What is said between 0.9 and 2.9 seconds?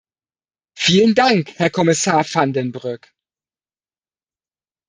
Dank, Herr Kommissar van den